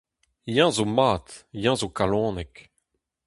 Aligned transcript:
Eñ 0.61 0.69
zo 0.75 0.85
mat, 0.97 1.25
eñ 1.67 1.75
zo 1.79 1.87
kalonek. 1.97 2.55